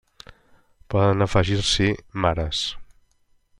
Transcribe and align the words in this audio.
Poden 0.93 1.25
afegir-s'hi 1.27 1.89
mares. 2.25 2.65